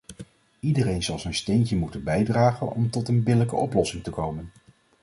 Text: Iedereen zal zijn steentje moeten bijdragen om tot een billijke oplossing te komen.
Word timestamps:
Iedereen 0.59 1.03
zal 1.03 1.19
zijn 1.19 1.33
steentje 1.33 1.75
moeten 1.77 2.03
bijdragen 2.03 2.71
om 2.71 2.89
tot 2.89 3.07
een 3.07 3.23
billijke 3.23 3.55
oplossing 3.55 4.03
te 4.03 4.09
komen. 4.09 4.51